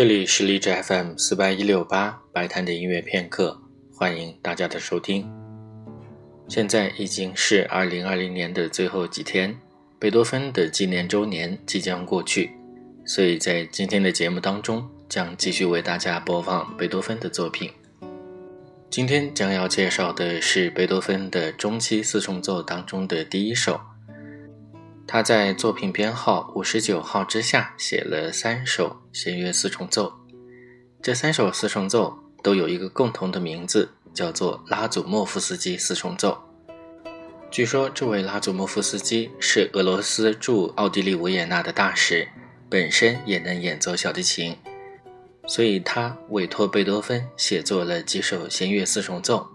[0.00, 3.60] 这里是荔枝 FM 四八一六八白谈的音乐片刻，
[3.92, 5.30] 欢迎大家的收听。
[6.48, 9.54] 现在已经是二零二零年的最后几天，
[9.98, 12.50] 贝多芬的纪念周年即将过去，
[13.04, 17.70] 所以在今天的节目当中将继续为大家播放贝多芬的作品。
[18.88, 23.78] 今天将要介绍的是贝多芬的中期四重奏当中的第一首。
[25.12, 30.12] 他在作品编号五十九号之下写了三首弦乐四重奏，
[31.02, 36.40] 这三首四重奏都有一个共同的名字，叫做拉祖莫夫斯基四重奏。
[37.50, 42.28] 据说这位拉祖莫夫斯基是俄罗斯驻奥地利维也纳的大使，
[42.68, 44.56] 本身也能演奏小提琴，
[45.44, 49.48] 所以他委托贝多芬写作了几首弦乐四重奏。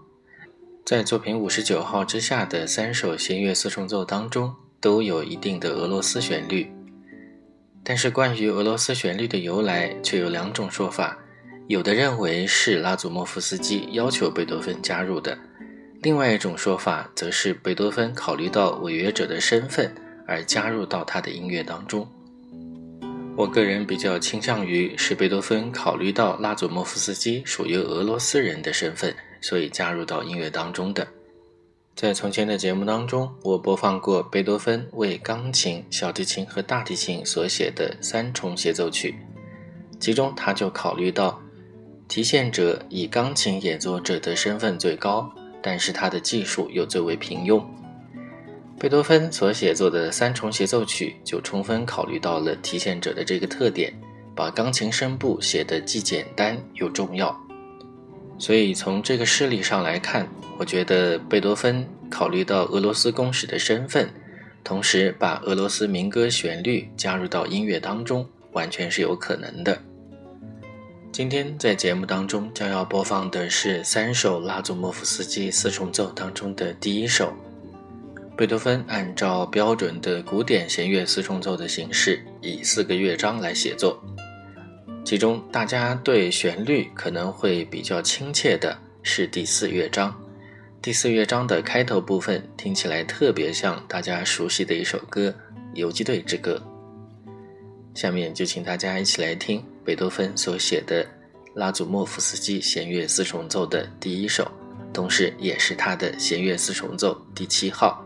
[0.84, 4.54] 在作品五十九号之下的三首弦乐四重奏当中。
[4.86, 6.70] 都有一定的俄罗斯旋律，
[7.82, 11.18] 但是关于俄罗斯旋律的由来却有两种说法。
[11.66, 15.36] 有的认为是拉祖莫夫斯基要求贝多芬加入的，
[16.02, 19.92] 另外一种说法则是贝多芬考虑到违约者的身份
[20.24, 22.08] 而加入到他的音乐当中。
[23.36, 31.04] 我个人比较倾向于是贝多芬考虑到拉祖莫夫斯基属于俄罗斯人的身份，所以加入到音乐当中的。
[31.96, 39.14] 在从前的节目当中，我播放过贝多芬为钢琴、小提琴和大提琴所写的三重协奏曲，
[39.98, 41.40] 其中他就考虑到
[42.06, 47.64] 提线者以钢琴演奏者的身份最高，但是他的技术又最为平庸。
[48.78, 53.90] 贝多芬所写作的三重协奏曲就充分考虑到了提线者的这个特点，
[54.34, 57.34] 把钢琴声部写得既简单又重要。
[58.38, 64.08] 所以从这个事例上来看，我觉得贝多芬考虑到俄罗斯公使的身份，
[64.62, 69.78] 同时把俄罗斯民歌旋律加入到音乐当中，完全是有可能的。
[71.10, 77.32] 今天在节目当中将要播放的是三首拉祖莫夫斯基四重奏当中的第一首。
[78.36, 83.98] 贝多芬按照标准的古典弦乐四重奏的形式，以四个乐章来写作。
[85.06, 90.12] 其中，大家对旋律可能会比较亲切的是第四乐章。
[90.82, 95.28] 第四乐章的开头部分听起来特别像大家熟悉的一首歌
[95.74, 96.60] 《游击队之歌》。
[97.94, 101.06] 下面就请大家一起来听贝多芬所写的
[101.54, 104.50] 拉祖莫夫斯基弦乐四重奏的第一首，
[104.92, 108.04] 同时也是他的弦乐四重奏第七号。